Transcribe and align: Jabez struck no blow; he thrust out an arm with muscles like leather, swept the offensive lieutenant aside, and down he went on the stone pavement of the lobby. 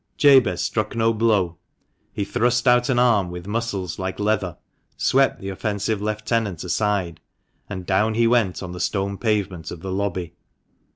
Jabez 0.17 0.63
struck 0.63 0.95
no 0.95 1.13
blow; 1.13 1.57
he 2.11 2.23
thrust 2.25 2.67
out 2.67 2.89
an 2.89 2.97
arm 2.97 3.29
with 3.29 3.45
muscles 3.45 3.99
like 3.99 4.19
leather, 4.19 4.57
swept 4.97 5.39
the 5.39 5.49
offensive 5.49 6.01
lieutenant 6.01 6.63
aside, 6.63 7.19
and 7.69 7.85
down 7.85 8.15
he 8.15 8.25
went 8.25 8.63
on 8.63 8.71
the 8.71 8.79
stone 8.79 9.19
pavement 9.19 9.69
of 9.69 9.81
the 9.81 9.91
lobby. 9.91 10.33